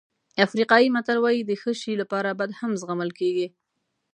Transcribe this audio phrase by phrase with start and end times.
[0.45, 3.47] افریقایي متل وایي د ښه شی لپاره بد هم زغمل کېږي.